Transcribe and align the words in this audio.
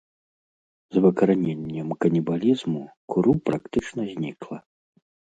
З 0.93 1.01
выкараненнем 1.05 1.91
канібалізму 2.05 2.81
куру 3.15 3.35
практычна 3.49 4.01
знікла. 4.15 4.57